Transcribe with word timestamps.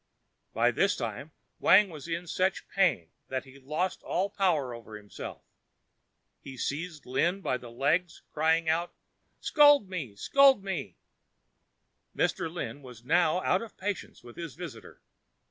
By 0.51 0.71
this 0.71 0.95
time 0.95 1.29
Wang 1.59 1.89
was 1.91 2.07
in 2.07 2.25
such 2.25 2.67
pain 2.69 3.11
that 3.27 3.45
he 3.45 3.59
lost 3.59 4.01
all 4.01 4.31
power 4.31 4.73
over 4.73 4.97
himself. 4.97 5.43
He 6.41 6.57
seized 6.57 7.03
Mr. 7.03 7.11
Lin 7.11 7.41
by 7.41 7.57
the 7.57 7.69
legs 7.69 8.23
crying 8.33 8.67
out, 8.67 8.95
"Scold 9.41 9.89
me! 9.91 10.15
scold 10.15 10.63
me!" 10.63 10.95
Mr. 12.15 12.51
Lin 12.51 12.81
was 12.81 13.05
now 13.05 13.41
out 13.43 13.61
of 13.61 13.77
patience 13.77 14.23
with 14.23 14.37
his 14.37 14.55
visitor. 14.55 15.01